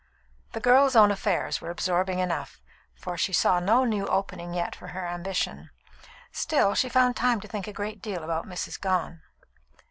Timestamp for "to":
7.39-7.47